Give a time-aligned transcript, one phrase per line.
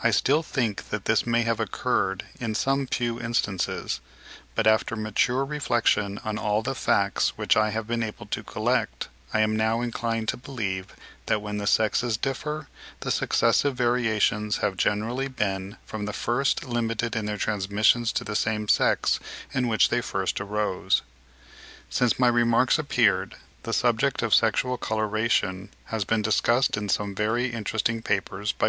[0.00, 4.00] I still think that this may have occurred in some few instances:
[4.54, 9.08] but after mature reflection on all the facts which I have been able to collect,
[9.34, 10.94] I am now inclined to believe
[11.26, 12.68] that when the sexes differ,
[13.00, 18.36] the successive variations have generally been from the first limited in their transmission to the
[18.36, 19.18] same sex
[19.52, 21.02] in which they first arose.
[21.90, 27.46] Since my remarks appeared, the subject of sexual coloration has been discussed in some very
[27.52, 28.52] interesting papers by Mr.
[28.52, 28.64] Wallace (2.